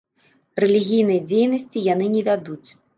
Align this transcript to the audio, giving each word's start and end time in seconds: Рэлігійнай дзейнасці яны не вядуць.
Рэлігійнай 0.65 1.23
дзейнасці 1.29 1.87
яны 1.93 2.13
не 2.19 2.29
вядуць. 2.35 2.69